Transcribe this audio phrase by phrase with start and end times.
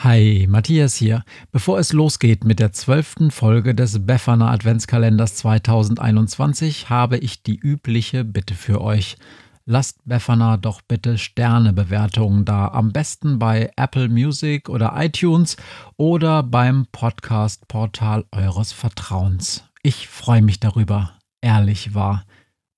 [0.00, 1.24] Hi, Matthias hier.
[1.52, 8.22] Bevor es losgeht mit der zwölften Folge des Befana Adventskalenders 2021, habe ich die übliche
[8.22, 9.16] Bitte für euch.
[9.64, 12.68] Lasst Befana doch bitte Sternebewertungen da.
[12.68, 15.56] Am besten bei Apple Music oder iTunes
[15.96, 19.64] oder beim Podcast-Portal eures Vertrauens.
[19.82, 21.12] Ich freue mich darüber.
[21.40, 22.26] Ehrlich wahr.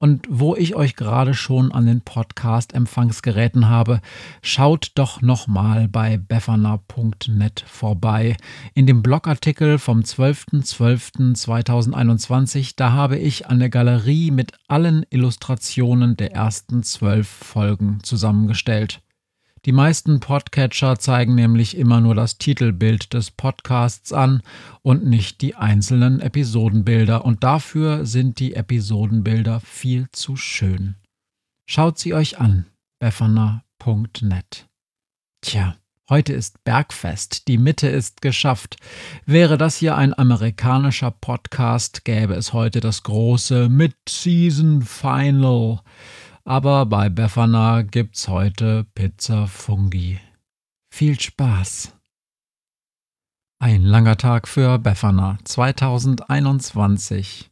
[0.00, 4.00] Und wo ich euch gerade schon an den Podcast-Empfangsgeräten habe,
[4.42, 8.36] schaut doch nochmal bei befana.net vorbei.
[8.74, 16.84] In dem Blogartikel vom 12.12.2021, da habe ich eine Galerie mit allen Illustrationen der ersten
[16.84, 19.00] zwölf Folgen zusammengestellt.
[19.64, 24.42] Die meisten Podcatcher zeigen nämlich immer nur das Titelbild des Podcasts an
[24.82, 30.94] und nicht die einzelnen Episodenbilder und dafür sind die Episodenbilder viel zu schön.
[31.66, 32.66] Schaut sie euch an,
[33.00, 34.68] befana.net.
[35.40, 35.76] Tja,
[36.08, 38.76] heute ist Bergfest, die Mitte ist geschafft.
[39.26, 45.80] Wäre das hier ein amerikanischer Podcast, gäbe es heute das große Mid-Season Final.
[46.48, 50.18] Aber bei Befana gibt's heute Pizza Fungi.
[50.90, 51.94] Viel Spaß!
[53.58, 57.50] Ein langer Tag für Befana 2021.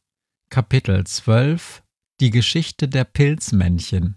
[0.48, 1.82] Kapitel 12
[2.20, 4.16] Die Geschichte der Pilzmännchen.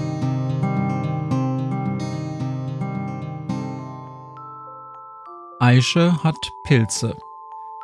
[5.71, 7.15] Aische hat Pilze.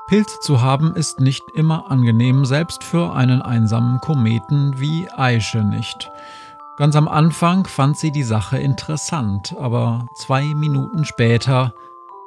[0.08, 6.12] Pilze zu haben ist nicht immer angenehm, selbst für einen einsamen Kometen wie Aische nicht.
[6.76, 11.74] Ganz am Anfang fand sie die Sache interessant, aber zwei Minuten später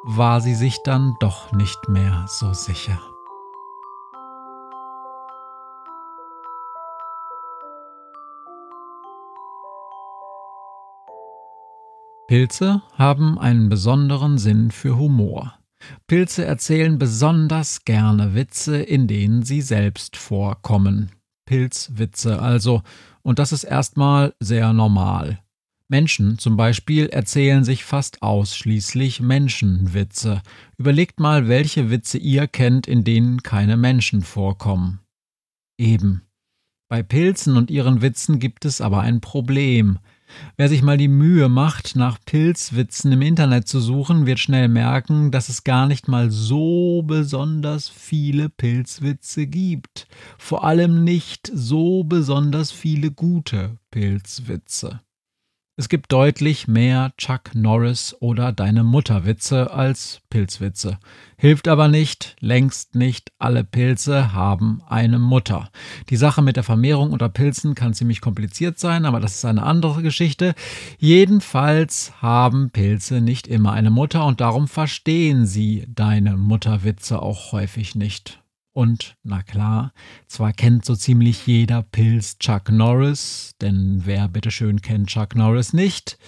[0.03, 2.99] war sie sich dann doch nicht mehr so sicher.
[12.31, 15.59] Pilze haben einen besonderen Sinn für Humor.
[16.07, 21.11] Pilze erzählen besonders gerne Witze, in denen sie selbst vorkommen.
[21.45, 22.83] Pilzwitze also,
[23.23, 25.41] und das ist erstmal sehr normal.
[25.89, 30.41] Menschen zum Beispiel erzählen sich fast ausschließlich Menschenwitze.
[30.79, 35.01] Überlegt mal, welche Witze ihr kennt, in denen keine Menschen vorkommen.
[35.79, 36.23] Eben.
[36.89, 39.99] Bei Pilzen und ihren Witzen gibt es aber ein Problem.
[40.57, 45.31] Wer sich mal die Mühe macht, nach Pilzwitzen im Internet zu suchen, wird schnell merken,
[45.31, 50.07] dass es gar nicht mal so besonders viele Pilzwitze gibt.
[50.39, 55.01] Vor allem nicht so besonders viele gute Pilzwitze.
[55.81, 60.99] Es gibt deutlich mehr Chuck Norris oder deine Mutter Witze als Pilzwitze.
[61.39, 65.71] Hilft aber nicht, längst nicht alle Pilze haben eine Mutter.
[66.11, 69.63] Die Sache mit der Vermehrung unter Pilzen kann ziemlich kompliziert sein, aber das ist eine
[69.63, 70.55] andere Geschichte.
[70.99, 77.95] Jedenfalls haben Pilze nicht immer eine Mutter und darum verstehen sie deine Mutterwitze auch häufig
[77.95, 78.40] nicht.
[78.73, 79.93] Und, na klar,
[80.27, 86.19] zwar kennt so ziemlich jeder Pilz Chuck Norris, denn wer bitteschön kennt Chuck Norris nicht,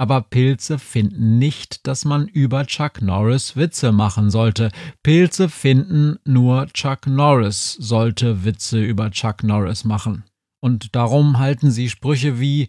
[0.00, 4.70] aber Pilze finden nicht, dass man über Chuck Norris Witze machen sollte.
[5.02, 10.24] Pilze finden nur Chuck Norris sollte Witze über Chuck Norris machen.
[10.60, 12.66] Und darum halten sie Sprüche wie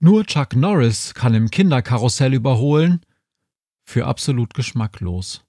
[0.00, 3.02] nur Chuck Norris kann im Kinderkarussell überholen
[3.84, 5.44] für absolut geschmacklos.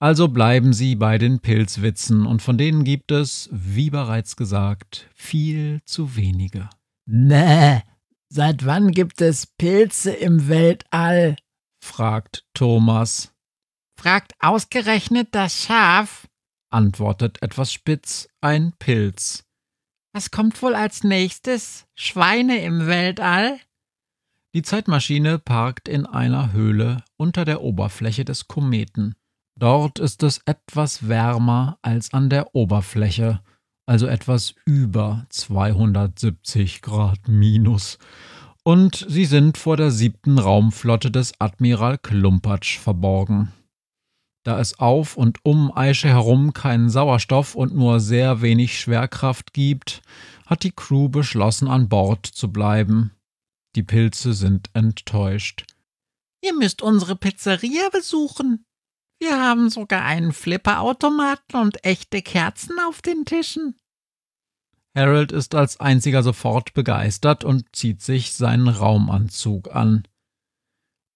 [0.00, 5.82] Also bleiben Sie bei den Pilzwitzen und von denen gibt es, wie bereits gesagt, viel
[5.84, 6.68] zu wenige.
[7.06, 7.82] Mäh,
[8.32, 11.34] Seit wann gibt es Pilze im Weltall?
[11.82, 13.34] fragt Thomas.
[14.00, 16.28] Fragt ausgerechnet das Schaf,
[16.70, 19.44] antwortet etwas spitz ein Pilz.
[20.12, 21.86] Was kommt wohl als nächstes?
[21.96, 23.58] Schweine im Weltall?
[24.54, 29.16] Die Zeitmaschine parkt in einer Höhle unter der Oberfläche des Kometen.
[29.60, 33.42] Dort ist es etwas wärmer als an der Oberfläche,
[33.84, 37.98] also etwas über 270 Grad minus.
[38.64, 43.52] Und sie sind vor der siebten Raumflotte des Admiral Klumpatsch verborgen.
[44.44, 50.00] Da es auf und um Aische herum keinen Sauerstoff und nur sehr wenig Schwerkraft gibt,
[50.46, 53.10] hat die Crew beschlossen, an Bord zu bleiben.
[53.76, 55.66] Die Pilze sind enttäuscht.
[56.42, 58.64] Ihr müsst unsere Pizzeria besuchen.
[59.20, 63.76] Wir haben sogar einen Flipperautomaten und echte Kerzen auf den Tischen.
[64.94, 70.08] Harold ist als einziger sofort begeistert und zieht sich seinen Raumanzug an.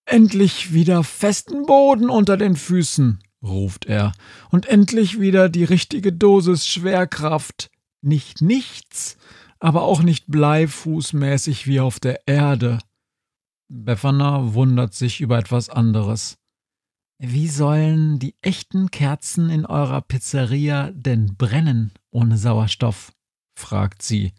[0.05, 4.13] Endlich wieder festen Boden unter den Füßen, ruft er,
[4.51, 7.71] und endlich wieder die richtige Dosis Schwerkraft.
[8.03, 9.17] Nicht nichts,
[9.61, 12.81] aber auch nicht bleifußmäßig wie auf der Erde.
[13.69, 16.37] Befana wundert sich über etwas anderes.
[17.19, 23.13] Wie sollen die echten Kerzen in eurer Pizzeria denn brennen ohne Sauerstoff?
[23.57, 24.33] fragt sie.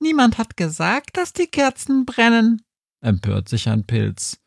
[0.00, 2.62] Niemand hat gesagt, dass die Kerzen brennen,
[3.00, 4.38] empört sich ein Pilz.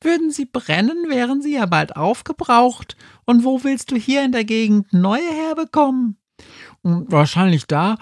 [0.00, 2.96] Würden sie brennen, wären sie ja bald aufgebraucht.
[3.24, 6.16] Und wo willst du hier in der Gegend neue herbekommen?
[6.82, 7.98] Wahrscheinlich da,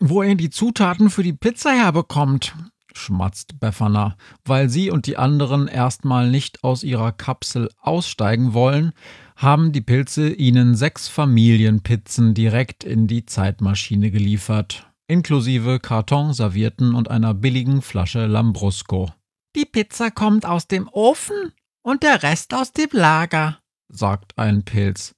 [0.00, 2.54] wo er die Zutaten für die Pizza herbekommt,
[2.96, 8.92] schmatzt Befana, weil sie und die anderen erstmal nicht aus ihrer Kapsel aussteigen wollen,
[9.36, 17.10] haben die Pilze ihnen sechs Familienpizzen direkt in die Zeitmaschine geliefert, inklusive Karton, Servierten und
[17.10, 19.10] einer billigen Flasche Lambrusco.
[19.56, 21.52] Die Pizza kommt aus dem Ofen
[21.82, 23.58] und der Rest aus dem Lager,
[23.88, 25.14] sagt ein Pilz.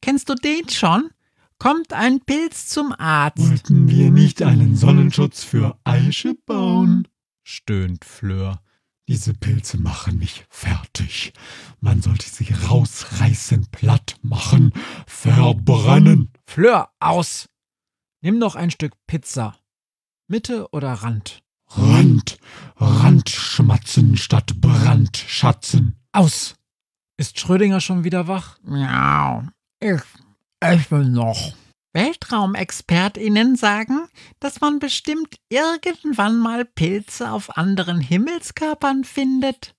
[0.00, 1.10] Kennst du den schon?
[1.58, 3.38] Kommt ein Pilz zum Arzt.
[3.38, 7.08] Wollten wir nicht einen Sonnenschutz für Aische bauen?
[7.48, 8.60] Stöhnt Fleur.
[9.08, 11.32] Diese Pilze machen mich fertig.
[11.80, 14.72] Man sollte sie rausreißen, platt machen,
[15.06, 16.30] verbrennen.
[16.46, 17.48] Fleur, aus!
[18.20, 19.58] Nimm noch ein Stück Pizza.
[20.26, 21.42] Mitte oder Rand?
[21.68, 22.38] Rand,
[22.76, 25.96] Rand schmatzen statt Brandschatzen.
[26.12, 26.54] Aus!
[27.16, 28.58] Ist Schrödinger schon wieder wach?
[28.62, 29.44] Miau.
[29.80, 30.02] Ich,
[30.62, 31.54] ich will noch.
[32.28, 34.08] WeltraumexpertInnen sagen,
[34.40, 39.74] dass man bestimmt irgendwann mal Pilze auf anderen Himmelskörpern findet,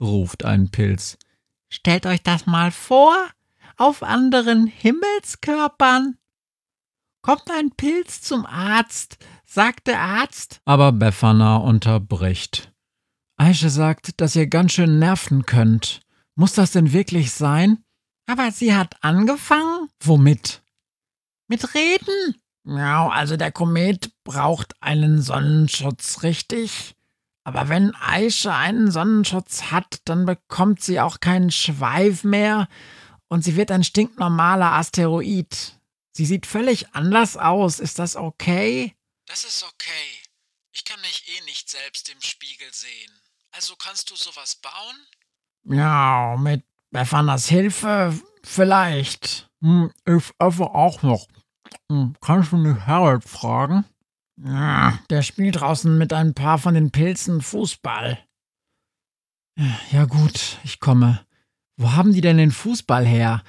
[0.00, 1.18] ruft ein Pilz.
[1.68, 3.16] Stellt euch das mal vor,
[3.76, 6.16] auf anderen Himmelskörpern.
[7.22, 10.60] Kommt ein Pilz zum Arzt, sagt der Arzt.
[10.66, 12.72] Aber Befana unterbricht.
[13.36, 16.00] Aische sagt, dass ihr ganz schön nerven könnt.
[16.36, 17.82] Muss das denn wirklich sein?
[18.26, 19.88] Aber sie hat angefangen?
[20.00, 20.63] Womit?
[21.46, 22.42] Mit Reden?
[22.64, 26.94] Ja, also der Komet braucht einen Sonnenschutz, richtig?
[27.44, 32.68] Aber wenn Aische einen Sonnenschutz hat, dann bekommt sie auch keinen Schweif mehr
[33.28, 35.78] und sie wird ein stinknormaler Asteroid.
[36.12, 37.80] Sie sieht völlig anders aus.
[37.80, 38.94] Ist das okay?
[39.26, 40.22] Das ist okay.
[40.72, 43.10] Ich kann mich eh nicht selbst im Spiegel sehen.
[43.52, 45.76] Also kannst du sowas bauen?
[45.76, 49.50] Ja, mit Befanas Hilfe vielleicht.
[49.64, 51.26] Hm, ich esse auch noch.
[51.90, 53.86] Hm, kannst du nicht Harold fragen?
[54.36, 58.18] Ja, der spielt draußen mit ein paar von den Pilzen Fußball.
[59.90, 61.24] Ja gut, ich komme.
[61.78, 63.42] Wo haben die denn den Fußball her?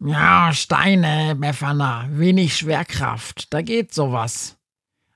[0.00, 4.58] Ja, Steine, Befana, wenig Schwerkraft, da geht sowas.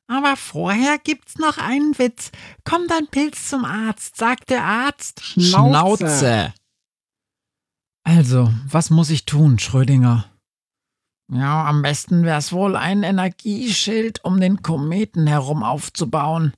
[0.06, 2.30] Aber vorher gibt's noch einen Witz.
[2.64, 5.22] Kommt ein Pilz zum Arzt, sagt der Arzt.
[5.22, 6.06] Schnauze.
[6.06, 6.54] Schnauze.
[8.04, 10.27] Also, was muss ich tun, Schrödinger?
[11.30, 16.54] Ja, am besten wär's wohl, ein Energieschild um den Kometen herum aufzubauen.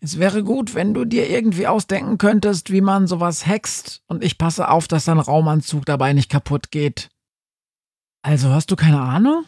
[0.00, 4.38] Es wäre gut, wenn du dir irgendwie ausdenken könntest, wie man sowas hext, und ich
[4.38, 7.10] passe auf, dass dein Raumanzug dabei nicht kaputt geht.
[8.22, 9.44] Also hast du keine Ahnung?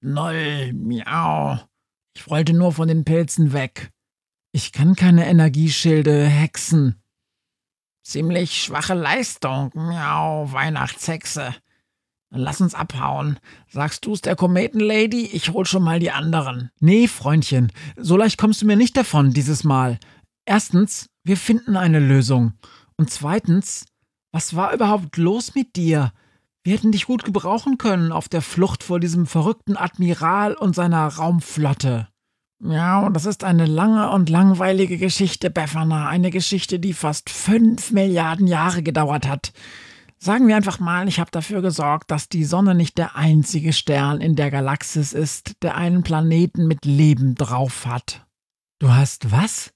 [0.00, 1.60] Noll, miau.
[2.16, 3.90] Ich wollte nur von den Pilzen weg.
[4.52, 7.02] Ich kann keine Energieschilde hexen.
[8.02, 11.54] Ziemlich schwache Leistung, miau, Weihnachtshexe.
[12.34, 13.38] Lass uns abhauen.
[13.68, 15.26] Sagst du's der Kometenlady?
[15.26, 16.70] Ich hol schon mal die anderen.
[16.80, 19.98] Nee, Freundchen, so leicht kommst du mir nicht davon dieses Mal.
[20.46, 22.54] Erstens, wir finden eine Lösung.
[22.96, 23.84] Und zweitens,
[24.32, 26.12] was war überhaupt los mit dir?
[26.64, 31.06] Wir hätten dich gut gebrauchen können auf der Flucht vor diesem verrückten Admiral und seiner
[31.08, 32.08] Raumflotte.
[32.64, 36.08] Ja, und das ist eine lange und langweilige Geschichte, Befana.
[36.08, 39.52] Eine Geschichte, die fast fünf Milliarden Jahre gedauert hat.
[40.24, 44.20] Sagen wir einfach mal, ich habe dafür gesorgt, dass die Sonne nicht der einzige Stern
[44.20, 48.24] in der Galaxis ist, der einen Planeten mit Leben drauf hat.
[48.78, 49.72] Du hast was?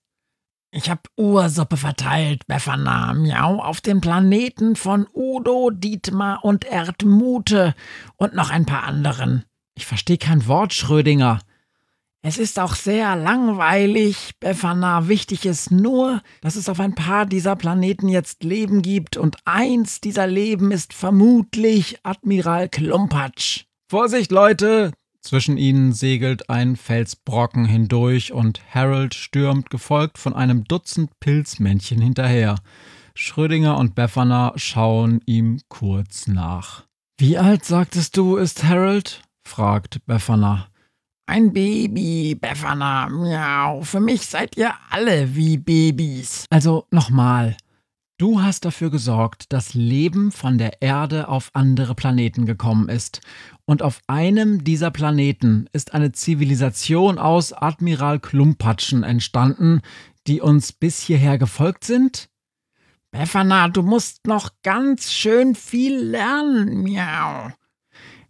[0.70, 7.74] Ich hab Ursuppe verteilt, Befana, miau, auf den Planeten von Udo, Dietmar und Erdmute
[8.14, 9.44] und noch ein paar anderen.
[9.76, 11.40] Ich verstehe kein Wort, Schrödinger.
[12.22, 15.08] Es ist auch sehr langweilig, Befana.
[15.08, 20.00] Wichtig ist nur, dass es auf ein paar dieser Planeten jetzt Leben gibt und eins
[20.00, 23.64] dieser Leben ist vermutlich Admiral Klumpatsch.
[23.88, 24.92] Vorsicht, Leute!
[25.20, 32.56] Zwischen ihnen segelt ein Felsbrocken hindurch und Harold stürmt, gefolgt von einem Dutzend Pilzmännchen hinterher.
[33.14, 36.84] Schrödinger und Befana schauen ihm kurz nach.
[37.18, 39.22] Wie alt sagtest du, ist Harold?
[39.44, 40.68] fragt Befana.
[41.28, 43.82] Ein Baby, Befana, miau.
[43.82, 46.46] Für mich seid ihr alle wie Babys.
[46.50, 47.56] Also nochmal.
[48.16, 53.20] Du hast dafür gesorgt, dass Leben von der Erde auf andere Planeten gekommen ist.
[53.64, 59.82] Und auf einem dieser Planeten ist eine Zivilisation aus Admiral Klumpatschen entstanden,
[60.28, 62.28] die uns bis hierher gefolgt sind?
[63.10, 67.50] Befana, du musst noch ganz schön viel lernen, miau.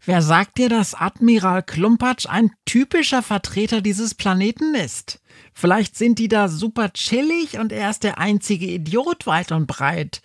[0.06, 5.20] Wer sagt dir, dass Admiral Klumpatsch ein typischer Vertreter dieses Planeten ist?
[5.52, 10.22] Vielleicht sind die da super chillig und er ist der einzige Idiot weit und breit.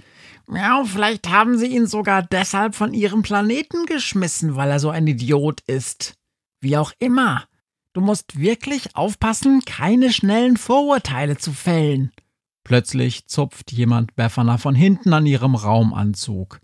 [0.47, 5.07] Ja, vielleicht haben sie ihn sogar deshalb von ihrem Planeten geschmissen, weil er so ein
[5.07, 6.13] Idiot ist.
[6.59, 7.45] Wie auch immer.
[7.93, 12.11] Du musst wirklich aufpassen, keine schnellen Vorurteile zu fällen.
[12.63, 16.59] Plötzlich zupft jemand Befana von hinten an ihrem Raumanzug.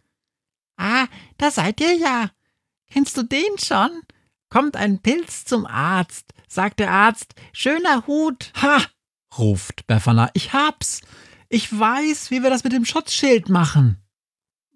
[0.78, 1.08] Ah,
[1.40, 2.30] da seid ihr ja.
[2.92, 3.90] Kennst du den schon?
[4.50, 8.52] Kommt ein Pilz zum Arzt, sagt der Arzt, schöner Hut.
[8.62, 8.82] Ha!
[9.38, 11.02] ruft Befana, ich hab's.
[11.50, 13.98] Ich weiß, wie wir das mit dem Schutzschild machen.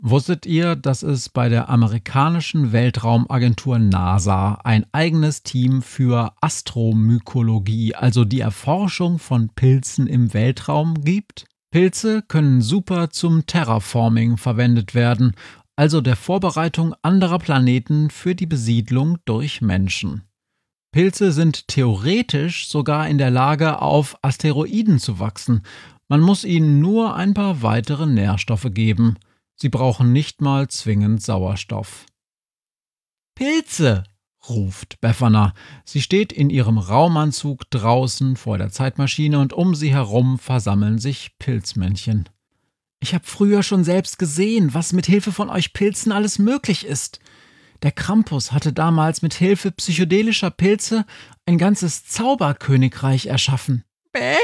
[0.03, 8.25] Wusstet ihr, dass es bei der amerikanischen Weltraumagentur NASA ein eigenes Team für Astromykologie, also
[8.25, 11.46] die Erforschung von Pilzen im Weltraum gibt?
[11.70, 15.36] Pilze können super zum Terraforming verwendet werden
[15.75, 20.24] also der Vorbereitung anderer Planeten für die Besiedlung durch Menschen.
[20.92, 25.63] Pilze sind theoretisch sogar in der Lage, auf Asteroiden zu wachsen.
[26.10, 29.18] Man muss ihnen nur ein paar weitere Nährstoffe geben.
[29.56, 32.06] Sie brauchen nicht mal zwingend Sauerstoff.
[33.36, 34.04] Pilze,
[34.50, 35.54] ruft Befana.
[35.86, 41.38] Sie steht in ihrem Raumanzug draußen vor der Zeitmaschine und um sie herum versammeln sich
[41.40, 42.28] Pilzmännchen.
[43.01, 47.20] Ich habe früher schon selbst gesehen, was mit Hilfe von euch Pilzen alles möglich ist.
[47.81, 51.05] Der Krampus hatte damals mit Hilfe psychedelischer Pilze
[51.48, 53.84] ein ganzes Zauberkönigreich erschaffen.
[54.12, 54.38] Bäh?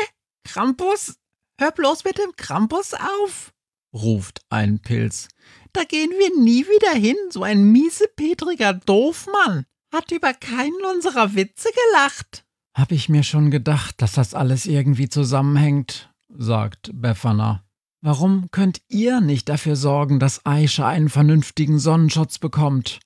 [0.44, 1.18] Krampus?
[1.60, 3.52] Hör bloß mit dem Krampus auf,
[3.94, 5.28] ruft ein Pilz.
[5.74, 9.66] Da gehen wir nie wieder hin, so ein miesepetriger Doofmann.
[9.94, 12.46] Hat über keinen unserer Witze gelacht.
[12.76, 17.67] Hab ich mir schon gedacht, dass das alles irgendwie zusammenhängt, sagt Befana.
[18.08, 23.02] Warum könnt ihr nicht dafür sorgen, dass Aisha einen vernünftigen Sonnenschutz bekommt?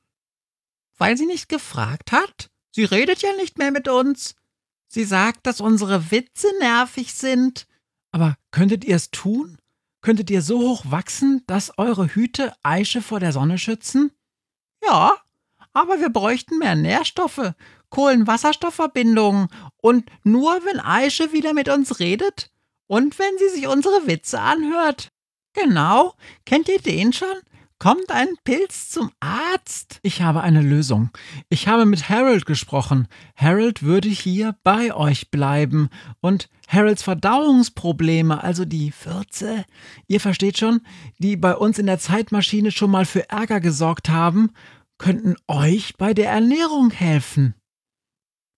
[0.99, 2.51] Weil sie nicht gefragt hat?
[2.69, 4.35] Sie redet ja nicht mehr mit uns.
[4.87, 7.65] Sie sagt, dass unsere Witze nervig sind.
[8.11, 9.57] Aber könntet ihr es tun?
[10.01, 14.11] Könntet ihr so hoch wachsen, dass eure Hüte Aische vor der Sonne schützen?
[14.83, 15.17] Ja,
[15.73, 17.55] aber wir bräuchten mehr Nährstoffe,
[17.89, 22.51] Kohlenwasserstoffverbindungen und nur wenn Aische wieder mit uns redet,
[22.91, 25.13] und wenn sie sich unsere Witze anhört.
[25.53, 26.13] Genau,
[26.45, 27.37] kennt ihr den schon?
[27.79, 29.99] Kommt ein Pilz zum Arzt?
[30.03, 31.09] Ich habe eine Lösung.
[31.47, 33.07] Ich habe mit Harold gesprochen.
[33.37, 35.89] Harold würde hier bei euch bleiben.
[36.19, 39.63] Und Harolds Verdauungsprobleme, also die Würze,
[40.07, 40.81] ihr versteht schon,
[41.17, 44.51] die bei uns in der Zeitmaschine schon mal für Ärger gesorgt haben,
[44.97, 47.55] könnten euch bei der Ernährung helfen.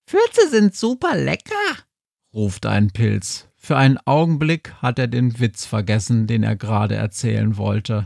[0.09, 1.53] Würze sind super lecker,
[2.33, 3.47] ruft ein Pilz.
[3.65, 8.03] Für einen Augenblick hat er den Witz vergessen, den er gerade erzählen wollte.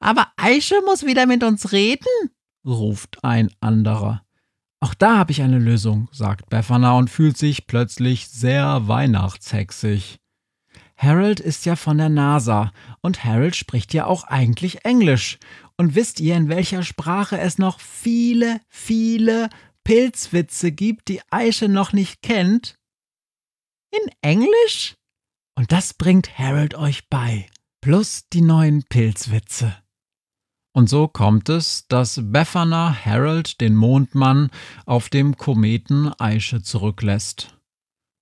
[0.00, 2.06] Aber Aische muss wieder mit uns reden,
[2.66, 4.24] ruft ein anderer.
[4.80, 10.18] Auch da habe ich eine Lösung, sagt Befana und fühlt sich plötzlich sehr weihnachtshexig.
[10.96, 15.38] Harold ist ja von der NASA und Harold spricht ja auch eigentlich Englisch.
[15.76, 19.50] Und wisst ihr, in welcher Sprache es noch viele, viele
[19.84, 22.78] Pilzwitze gibt, die Aische noch nicht kennt?
[23.90, 24.94] In Englisch?
[25.56, 27.46] Und das bringt Harold euch bei.
[27.80, 29.76] Plus die neuen Pilzwitze.
[30.74, 34.50] Und so kommt es, dass Befana Harold den Mondmann
[34.86, 37.58] auf dem Kometen Aische zurücklässt.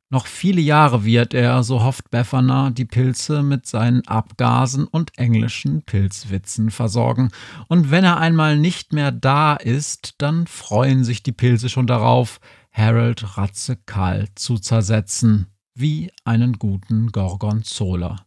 [0.08, 5.82] Noch viele Jahre wird er, so hofft Befana, die Pilze mit seinen Abgasen und englischen
[5.82, 7.32] Pilzwitzen versorgen.
[7.66, 12.40] Und wenn er einmal nicht mehr da ist, dann freuen sich die Pilze schon darauf,
[12.70, 18.26] Harold Ratzekal zu zersetzen, wie einen guten Gorgonzola.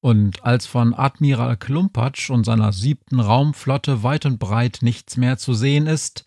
[0.00, 5.54] Und als von Admiral Klumpatsch und seiner siebten Raumflotte weit und breit nichts mehr zu
[5.54, 6.24] sehen ist,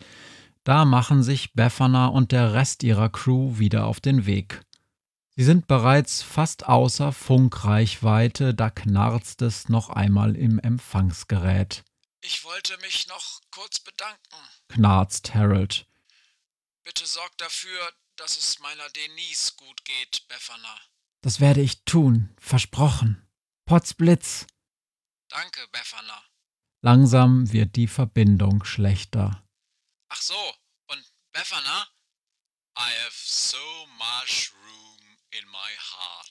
[0.63, 4.61] da machen sich Befana und der Rest ihrer Crew wieder auf den Weg.
[5.35, 11.83] Sie sind bereits fast außer Funkreichweite, da knarzt es noch einmal im Empfangsgerät.
[12.21, 14.35] Ich wollte mich noch kurz bedanken,
[14.67, 15.87] knarzt Harold.
[16.83, 17.79] Bitte sorg dafür,
[18.21, 20.79] dass es meiner Denise gut geht, Befana.
[21.21, 23.27] Das werde ich tun, versprochen.
[23.65, 24.45] Potzblitz.
[25.29, 26.23] Danke, Befana.
[26.83, 29.43] Langsam wird die Verbindung schlechter.
[30.09, 30.55] Ach so,
[30.87, 31.87] und Befana?
[32.77, 36.30] I have so much room in my heart